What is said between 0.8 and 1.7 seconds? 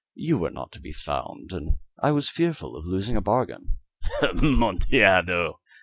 be found,